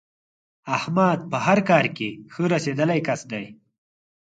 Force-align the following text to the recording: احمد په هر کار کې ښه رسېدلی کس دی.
احمد 0.77 1.19
په 1.31 1.37
هر 1.45 1.59
کار 1.69 1.85
کې 1.97 2.09
ښه 2.33 2.43
رسېدلی 2.53 2.99
کس 3.07 3.21
دی. 3.31 3.45